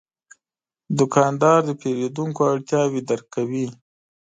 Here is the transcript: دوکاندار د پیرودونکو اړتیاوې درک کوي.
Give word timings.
دوکاندار 0.99 1.59
د 1.65 1.71
پیرودونکو 1.81 2.41
اړتیاوې 2.53 3.01
درک 3.09 3.27
کوي. 3.35 3.65